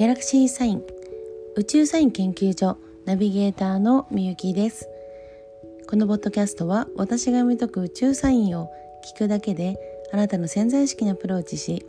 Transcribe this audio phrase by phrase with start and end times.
[0.00, 0.82] ギャラクシーサイン
[1.56, 4.88] 宇宙サイン研究所ナビゲーターのみゆきです。
[5.86, 8.70] このポッドキャストは私が読み解く宇宙サインを
[9.14, 9.76] 聞くだけで
[10.10, 11.84] あなたの潜在意識にアプローチし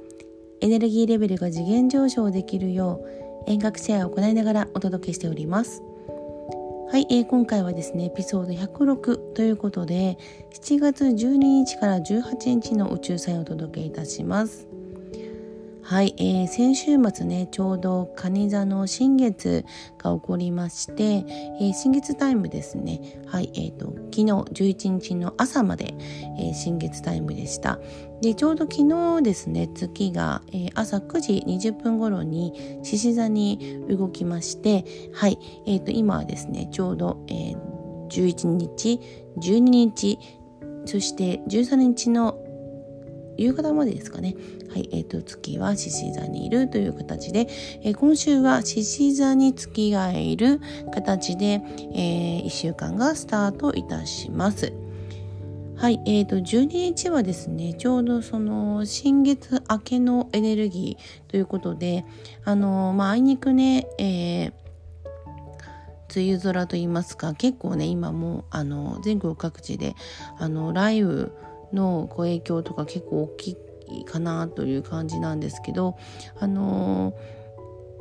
[0.59, 3.01] エネルギーレベルが次元上昇できるよ
[3.47, 5.81] う遠隔シェアを行いながらお届けしております。
[6.91, 10.17] はい、えー、今回はですねエピソード106ということで
[10.61, 14.70] 7月12日から18日の宇宙サインをお届けいたします。
[15.91, 19.65] はい、えー、先週末ねちょうど蟹座の新月
[19.97, 23.01] が起こりまして、えー、新月タイムですね。
[23.27, 25.93] はいえーと、昨日11日の朝まで、
[26.39, 27.77] えー、新月タイムでした。
[28.21, 37.57] でちょうど昨日ですね月が、えー、朝9時20分頃に獅子座に動きましてはいえーと、今はですねちょうど、えー、
[38.07, 39.01] 11日
[39.41, 40.19] 12日
[40.85, 42.40] そして13日の
[43.37, 44.35] 夕方までですかね。
[44.69, 47.47] はい、えー、と、月は獅子座にいるという形で、
[47.83, 50.59] えー、今週は獅子座に月がいる
[50.93, 51.61] 形で、
[51.93, 54.73] えー、1週間がスタートいたします。
[55.81, 62.05] はい、えーと、12日はですね、ちょうどその新月明けのエネルギーということで、
[62.45, 64.51] あのまあ、あいにくね、えー、
[66.15, 69.95] 梅雨空といいますか、結構ね、今もう、あの、全国各地で、
[70.37, 71.31] あの、雷雨、
[71.73, 75.97] のご影響とか結構大きいかなという感じなんですけど
[76.39, 77.40] あのー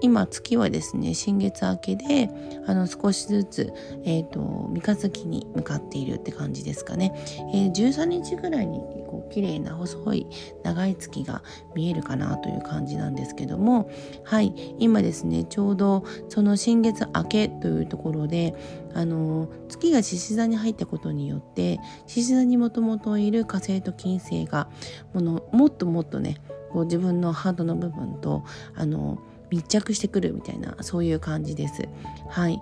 [0.03, 2.31] 今月はですね新月明けで
[2.67, 3.73] あの少しずつ、
[4.05, 7.13] えーと、三日月に向かっているって感じですかね、
[7.55, 10.27] えー、13日ぐらいにこう綺麗な細い
[10.63, 11.43] 長い月が
[11.75, 13.91] 見えるかなという感じなんですけども。
[14.25, 14.55] はい。
[14.79, 18.55] 今ですねちょうどその新月明けというところで
[18.95, 24.69] あの月が獅子座に入ったことによって獅子座にもともといる火星と金星が
[25.13, 26.39] ものもっともっとね
[26.71, 29.19] こう自分のハートの部分とあの
[29.51, 31.89] 密着してくるみたいなそういう感じです。
[32.29, 32.61] はい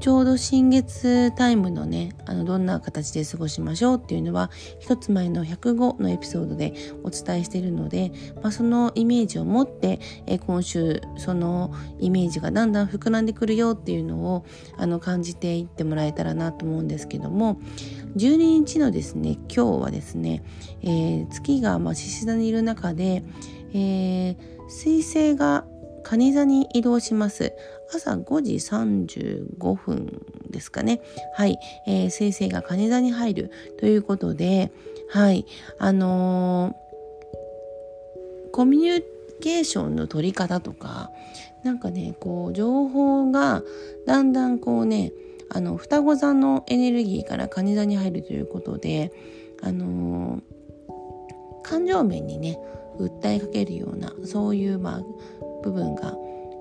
[0.00, 6.72] ちょうど新月タイムのね、あの、どんな形で過ごしましょうっていうのは、一つ前の105のエピソードで
[7.04, 14.46] お伝えしているので、まあ、そのイメージを持って、え今週、そのイメージがだんだん膨らんでくるよっていうのを、
[14.78, 17.60] あの、感じていってもらえたらなと思うんですけども、
[18.16, 20.42] 12日のですね、今日はですね、
[20.80, 23.22] えー、月が、まあ、獅子座にいる中で、
[23.72, 24.36] えー、
[24.68, 25.64] 水星が
[26.02, 27.52] 蟹座に移動します。
[27.92, 31.00] 朝5時35分ですかね。
[31.34, 31.58] はい。
[31.86, 34.70] えー、水星が蟹座に入るということで、
[35.10, 35.44] はい。
[35.78, 39.04] あのー、コミュニ
[39.40, 41.10] ケーションの取り方とか、
[41.64, 43.62] なんかね、こう、情報が
[44.06, 45.12] だんだんこうね、
[45.50, 49.12] あの、双子座のエネルギーから蟹座に入るということで、
[49.62, 50.40] あのー、
[51.62, 52.58] 感情面にね、
[53.04, 55.02] 訴えかけるようなそういうまあ
[55.62, 56.14] 部分が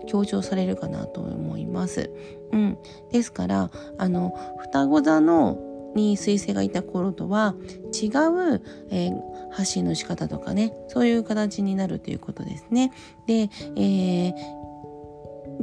[0.08, 2.12] 強調されるかなと思います。
[2.52, 2.78] うん、
[3.12, 5.60] ですからあの双子座の
[5.96, 7.56] に彗星がいた頃とは
[7.94, 12.92] 違う、えー、発信の仕方とかねそういう形になるということですね。
[13.26, 14.34] で、えー、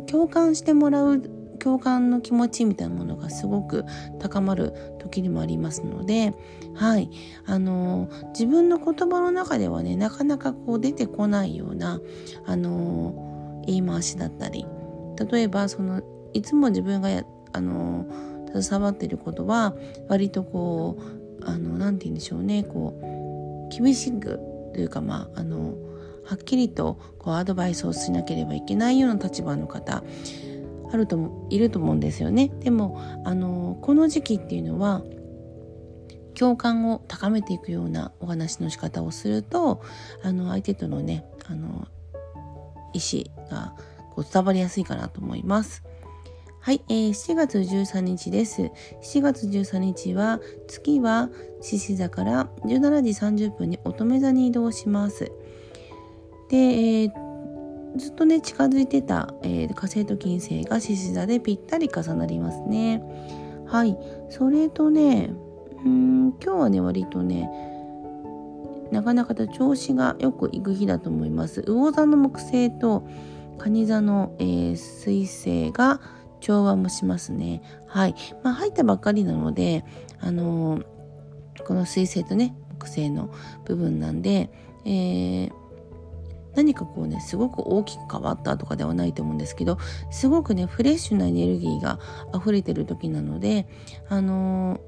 [0.07, 1.23] 共感してもらう
[1.67, 3.85] 共感の気持ちみたいなものがすごく
[4.21, 6.33] 高まる時にもありますので、
[6.77, 7.11] はい、
[7.45, 12.01] あの自分の言葉の中ではねなかなかこう出てこないような
[12.47, 14.65] あの言い回しだったり
[15.29, 16.03] 例えばその
[16.35, 17.09] いつも自分が
[17.53, 18.07] あの
[18.55, 19.75] 携わっていることは
[20.07, 20.99] 割とこ
[21.41, 24.39] うあのなんて言うんでしょうねこう厳しく
[24.73, 25.75] というかまああの
[26.25, 30.05] はっきりとこうアドバイスをしなければいけないような立場の方
[30.93, 32.51] あるといると思うんですよね。
[32.61, 35.03] でもあのこの時期っていうのは
[36.35, 39.83] 共感を高めていくようなお話の仕方をすると
[40.23, 41.89] あの相手とのねあの
[42.93, 43.75] 意思が
[44.15, 45.83] こう伝わりやすいかなと思います。
[46.61, 48.73] はい、えー、7月13日です。
[49.01, 51.31] 7月13日は月は
[51.61, 53.03] 獅子座から17
[53.37, 55.31] 時30分に乙女座に移動します。
[56.49, 57.26] で、えー、
[57.97, 63.03] ずっとね近づいてた、えー、火星と金星が獅子座でぴったり重なりますね。
[63.67, 63.97] はい。
[64.29, 65.31] それとね
[65.85, 67.51] うん今日はね割とね
[68.91, 71.63] なかなかと調子がよくいく日だと思います。
[71.63, 73.07] 魚座の木星と
[73.59, 76.01] 蟹座の、えー、水星が
[76.41, 77.63] 調和もしますね。
[77.87, 78.15] はい。
[78.43, 79.85] まあ入ったばっかりなので
[80.21, 80.85] あのー、
[81.65, 83.31] この水星とね木星の
[83.65, 84.51] 部分なんで
[84.85, 85.66] えー
[86.57, 89.79] 何かこうねすごく大きく変わったとかではないと思うんですけど
[90.11, 92.01] すごくねフレッシュなエネルギーが
[92.35, 93.69] 溢れてる時なので
[94.09, 94.81] あの、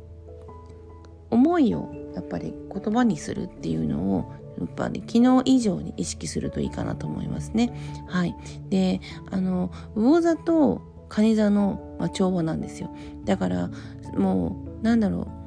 [1.30, 7.72] 思いをやっぱり言葉にするっていうのをやっぱり昨日以上に意識するといいかなと思いますね。
[8.08, 8.34] はい。
[8.68, 9.00] で、
[9.30, 12.90] あの、魚座と蟹座の、まあ、調和なんですよ。
[13.24, 13.70] だから、
[14.16, 15.38] もう、なんだろう。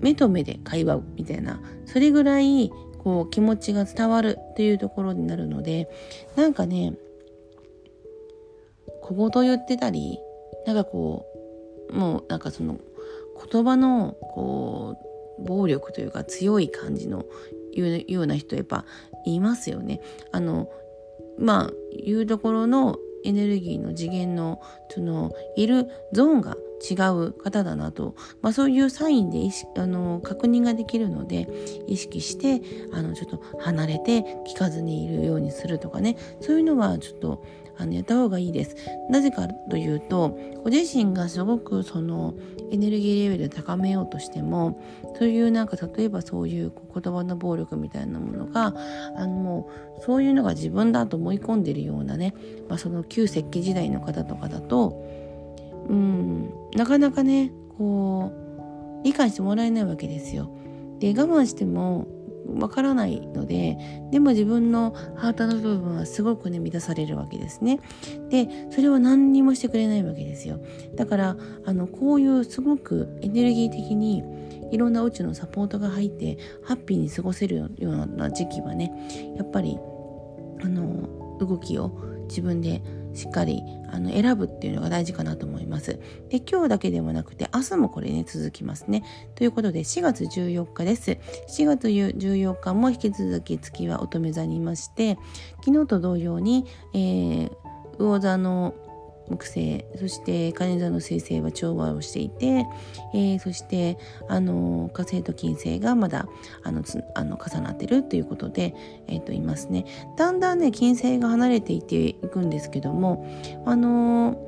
[0.00, 5.88] 目と目で会話みたいな、それぐらい、こう、気持ちが伝わるっていうところになるので、
[6.36, 6.94] なんかね、
[9.02, 10.18] 小言言ってたり、
[10.66, 11.38] なんかこう、
[11.92, 12.78] もうなんかその
[13.50, 14.96] 言葉のこ
[15.38, 17.24] う暴力というか強い感じの
[17.72, 18.84] 言うような人やっぱ
[19.24, 20.00] いますよね。
[20.32, 20.68] あの
[21.38, 24.60] まあいうところのエネルギーの次元の
[24.90, 29.38] そのいるゾーンが違う方だなと、まあ、そういうサインで
[29.76, 31.48] あの確認ができるので
[31.86, 36.16] 意識してあのちょっと離れて聞かずにいるようにするとかね。
[36.40, 37.44] そういうのはちょっと
[37.78, 38.76] あのやった方がいいです。
[39.08, 42.34] なぜかというとご自身がすごくその
[42.70, 44.80] エネルギーレベルを高めようとしても
[45.18, 48.74] そういうなんか例えばそういう言葉の暴力みたいなものが
[49.16, 52.34] あのもうそういうのが自分だと思い込んでるようなね、
[52.68, 55.02] まあ、その旧石器時代の方とかだと
[55.88, 56.17] うん
[56.74, 60.50] なかなかねこう理解してもらえないわけですよ。
[60.98, 62.06] で我慢しても
[62.56, 63.76] わからないので
[64.10, 67.80] でも自分のハートの部分はすごくね満たされるわけですね。
[68.30, 70.60] でそれは何にもしてくれないわけですよ。
[70.96, 74.24] だからあのこういうすごくエネルギー的に
[74.70, 78.92] いろんな宇宙のサポートが入ってハッピーに過ごせるような時期はね
[79.36, 79.78] やっぱり
[80.62, 81.90] あの動きを
[82.28, 82.82] 自分で
[83.14, 85.98] しっかりあの選ぶっていうのが大事かなと思います。
[86.28, 89.02] で今日だけではなくて明日もこれね続きますね。
[89.34, 91.18] ということで4月14日です。
[91.48, 95.18] 4月14日も引き続き月は乙女座にいまして
[95.64, 97.50] 昨日と同様に、えー、
[97.98, 98.74] 魚座の
[99.28, 102.66] 木星そして金座の水星は調和をしていて、
[103.14, 103.98] えー、そして
[104.28, 106.28] あの火星と金星がまだ
[106.62, 108.74] あのつあの重なってるということで、
[109.06, 109.84] えー、といますね
[110.16, 113.26] だんだんね金星が離れていっていくんですけども
[113.66, 114.44] あの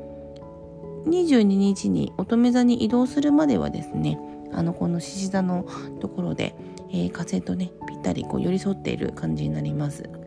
[1.06, 4.18] 22日に乙女座に移動するまではですね
[4.52, 5.66] あのこの獅子座の
[6.00, 6.54] ところで、
[6.90, 10.19] えー、火星とねぴったりこう寄り添っている感じになります。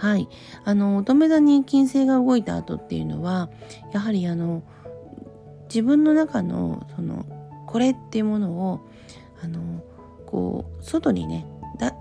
[0.00, 0.30] はい。
[0.64, 3.50] あの、乙女座に金星が動いた後っていうのは、
[3.92, 4.62] やはりあの、
[5.64, 7.26] 自分の中の、その、
[7.66, 8.80] これっていうものを、
[9.44, 9.84] あの、
[10.24, 11.44] こう、外にね、
[11.78, 11.94] だ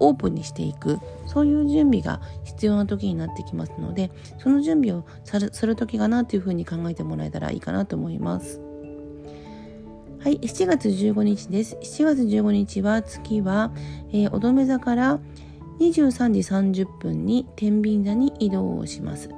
[0.00, 8.60] オープンにしていくそういう準備が必要な時になってきますのでその準備をするする時かなというふうに考えてもらえたらいいかなと思います。
[10.18, 11.76] はい、7月15日です。
[11.82, 13.72] 7月15日は月は、
[14.08, 15.20] えー、乙女座から
[15.80, 19.30] 23時30分に天秤座に移動をします。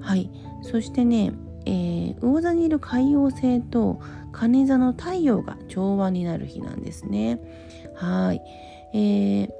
[0.00, 0.30] はい。
[0.62, 1.32] そしてね、
[1.66, 4.00] えー、魚座にいる海王星と
[4.32, 7.40] 金座の太陽が調和になる日なんですね。
[7.94, 8.42] はい。
[8.92, 9.50] えー、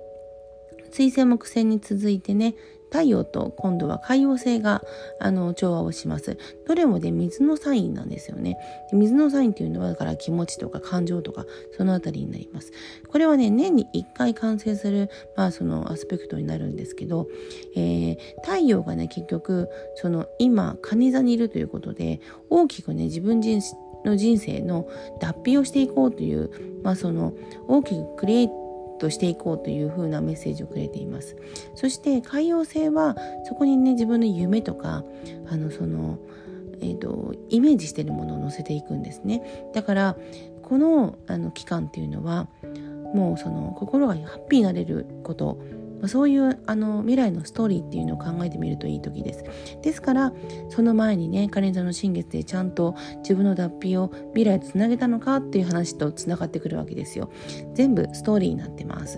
[0.91, 2.55] 水星木星に続いてね、
[2.95, 4.81] 太陽と今度は海王星が
[5.19, 6.39] あの調和をします。
[6.65, 8.57] どれもで水のサインなんですよね。
[8.93, 11.45] 水のサインっていうのはだから気持ちとか感情とか
[11.77, 12.71] そのあたりになります。
[13.09, 17.27] これはね年に1回完成するまあそのアスペクトになるんですけど、
[17.75, 23.63] えー、太陽がね結局その今蟹座にいるということで大きくね自分自身
[24.09, 24.87] の人生の
[25.19, 27.33] 脱皮をしていこうという、まあ、その
[27.67, 28.49] 大きくクリエイ
[28.99, 31.37] としていこうというふうなメッセージをくれています。
[31.75, 35.05] そして海洋性はそこにね自分の夢とか
[35.49, 36.19] あのその、
[36.81, 39.71] えーと、イメージしているものを載せていくんですね。
[39.75, 40.17] だから
[40.63, 42.49] このあの期間っていうのは
[43.15, 45.59] もうその心がハッピーになれること
[46.05, 49.43] まあ、そういうあの未来のストーリーっていうのを考えてみるといい時です。
[49.81, 50.35] ですから
[50.69, 57.31] その前にねカレンダーの新月でちゃんと自分の脱皮を未来とつなげたのかっていう話とつながってくるわけですよ。
[57.73, 59.17] 全部ストーリーになってます。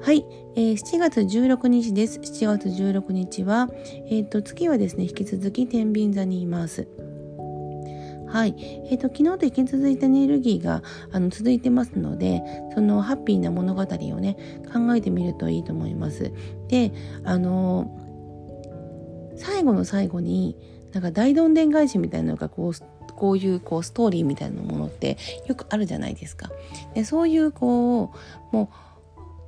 [0.00, 2.20] はい、えー、7月16日です。
[2.20, 3.68] 7月16日は、
[4.06, 6.86] えーと月はですね引き続き天秤座にいます。
[8.34, 8.54] はい。
[8.90, 12.42] えっ、ー、と、昨日と引き続いたエネルギーがあの続いてますので、
[12.74, 14.36] そのハッピーな物語をね、
[14.72, 16.32] 考えてみるといいと思います。
[16.66, 17.96] で、あの
[19.36, 20.56] 最後の最後に、
[20.92, 26.50] なんか大どんでん返しみたいなのがこう、こういうこうストーリーみたいなものってよくあるじゃないですか。
[26.92, 28.12] でそういうこ
[28.52, 28.68] う、もう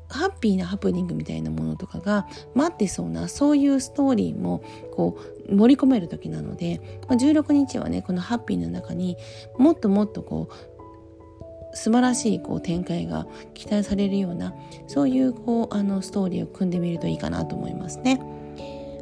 [0.08, 4.62] ハッピーなハプニングみたいなものとかが待ってそうなそういうストーリーも
[4.94, 9.16] こう盛り込める時なので、まあ、16日はねこのハッピーの中に
[9.58, 14.54] もっともっとこう素晴らしいこう展開が期待されるような
[14.86, 18.20] そういうこうあのストーリーを組んでみるといいかなと思いますね。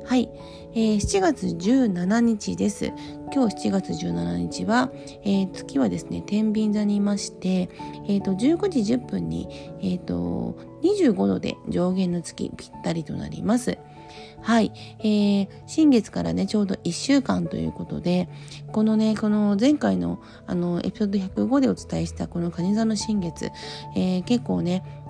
[0.05, 0.29] はい、
[0.77, 2.87] えー、7月17日です。
[3.33, 4.91] 今日7月17日は、
[5.23, 7.71] えー、月はですね、天秤座にいまして、
[8.09, 13.79] えっ、ー、と、19時10分に、えっ、と、25度で上限の月ぴったりとなります。
[14.43, 14.73] はい。
[14.99, 18.29] えー、新月からね、ちょうど1週間ということで、
[18.73, 23.49] このね、この前回の、あの、エピソード105でお伝えしたこの蟹座の新月、
[23.95, 25.04] えー、結構ね、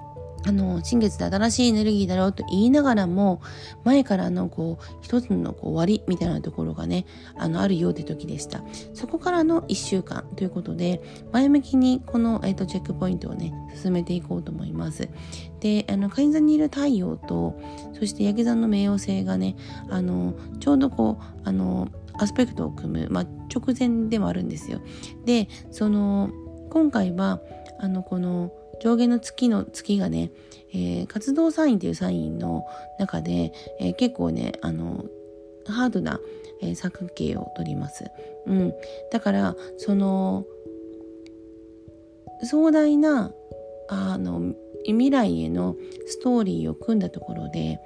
[0.46, 3.40] あの、新月で新しいエネルギーだろうと言いながらも、
[3.84, 8.62] 前からのこう、一つのこう終わりみたいなところがね、あの、あるようって時でした。
[8.92, 15.08] そこからの1週間ということで、前向きにこの、えっ、ー、と、チェックポイントをね、進めていこうと思います。
[15.60, 17.58] で、あの、海座にいる太陽と、
[17.98, 19.56] そして焼き座の冥王星がね、
[19.88, 23.24] あの、ちょうどこう、あの、アスペクトを組む、まあ、
[23.54, 24.80] 直前でもあるんですよ。
[25.24, 26.30] で、その、
[26.70, 27.40] 今回は、
[27.78, 30.30] あの、この、上下の月の月がね、
[30.72, 32.66] えー、活動サインっていうサインの
[32.98, 35.04] 中で、えー、結構ねあの
[35.66, 36.20] ハードな、
[36.60, 38.04] えー、作形を取ります。
[38.46, 38.74] うん、
[39.10, 40.44] だからその
[42.42, 43.32] 壮大な
[43.88, 44.54] あの
[44.86, 45.76] 未来への
[46.06, 47.80] ストーリーを組んだところで、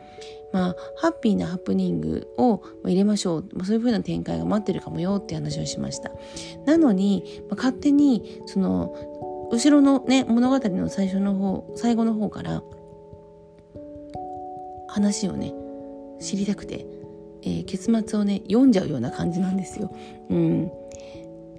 [0.53, 3.49] まあ、ハッピーなハプニングを入れましょう。
[3.53, 6.11] まそういう風な展開が待ってるかもよって話をしました。
[6.67, 8.95] なのに、まあ、勝手に、その、
[9.51, 12.63] 後ろのね、物語の最初の方、最後の方から、
[14.89, 15.55] 話をね、
[16.21, 16.87] 知りたくて、
[17.43, 19.95] えー、結末をね、読んじゃうような感じなんですよ。
[20.29, 20.71] うん。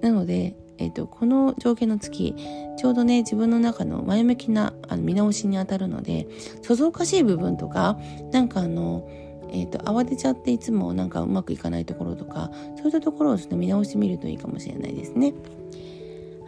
[0.02, 2.34] なので、え、ー、と、この条件の月、
[2.78, 6.26] ちょうどね、自分の中の前向きなあの見直しにあたるので、
[6.62, 7.98] そぞかしい部分とか、
[8.32, 9.06] なんかあの、
[9.52, 15.34] えっ、ー、と、慌てちゃっていつもなんかうまくいかないところとか、そういったところをちょっと見直してみるといいかもしれないですね。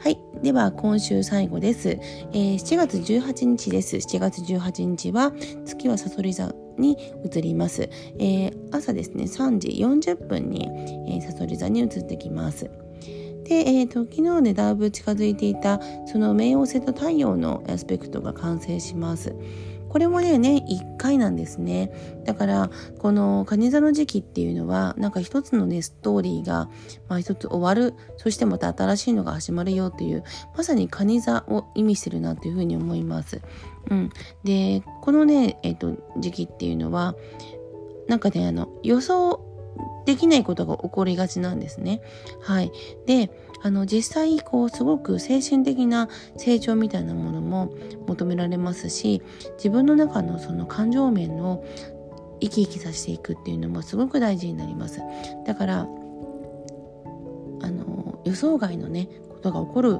[0.02, 0.18] はい。
[0.42, 1.90] では、今週最後です。
[1.90, 3.99] えー、7月18日です。
[3.99, 5.32] 7月18日は、
[5.64, 7.88] 月はさそり座に移ります。
[8.18, 10.68] えー、朝ですね、3時40分に、
[11.06, 12.68] えー、サソリ座に移ってきます。
[13.44, 19.35] で、えーと、昨日ねだいぶ近づいていたその冥王星と太陽のアスペクトが完成します。
[19.92, 21.92] これもね、年1回なんですね。
[22.25, 26.70] だから、この蟹座の時期っていうのは、なんか一つのね、ストーリーが、
[27.11, 30.25] まあ一つ終わる、そしてまた新しいのが始まるよっていう、
[30.56, 33.42] まさに蟹座を意味してるなというふうに思います。
[33.90, 34.11] うん。
[34.44, 37.14] で、このね、えっ、ー、と、時期っていうのは、
[38.08, 39.51] なんかね、あの、予想
[40.04, 42.00] できないことが起こりがちなんですね。
[42.40, 42.73] はい。
[43.06, 43.30] で、
[43.62, 47.73] あの、実際、こう、すごく精神的な成長みたいなものも
[48.06, 49.23] 求められますし、
[49.56, 51.64] 自分の中のその感情面を
[52.40, 55.00] 生き生きさせていくっていうのもすごく大事になります。
[55.47, 59.99] だから、あの、予想外のね、ことが起こる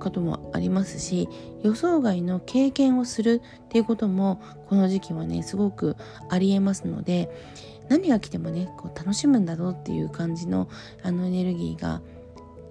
[0.00, 1.28] こともありますし
[1.62, 5.96] 予想外の経験をするっていうこともこの時期はねすごく
[6.28, 7.30] ありえますので
[7.90, 10.68] 何が来てもねこう楽しむんだぞっていう感じの
[11.02, 12.00] あのエネルギーが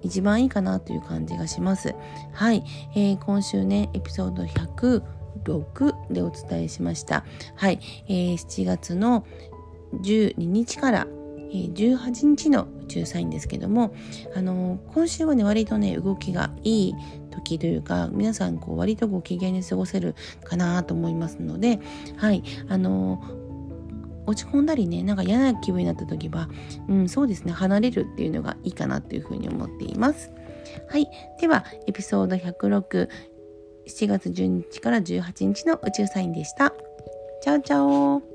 [0.02, 1.94] 一番いいかなという感じがします。
[2.32, 2.64] はい、
[2.96, 7.24] えー、今週ねエピソード106でお伝えしました。
[7.54, 9.26] はい、えー、7月の
[10.02, 11.06] 12日から
[11.52, 13.94] 18日の宇宙サインですけども、
[14.34, 16.94] あの今週はね割とね動きがいい
[17.30, 21.80] 時というか皆さんこう割とご機嫌に過ごせるかなと思いますので
[22.16, 23.22] はいあの
[24.30, 26.48] 落ち込んだりねなんか嫌な気分になった時は、
[26.88, 30.30] うん、そうですね離れるっていうのがいいかなっていうふうに思っています。
[30.88, 31.08] はい。
[31.40, 33.08] では、エピソード106、
[33.86, 36.72] 7月12日から18日の宇宙サインでした。
[37.42, 38.29] チャオチャオ